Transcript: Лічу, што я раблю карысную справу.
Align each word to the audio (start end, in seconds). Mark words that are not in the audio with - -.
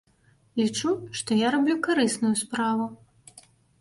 Лічу, 0.61 0.89
што 1.21 1.37
я 1.41 1.47
раблю 1.55 1.75
карысную 1.89 2.33
справу. 2.43 2.85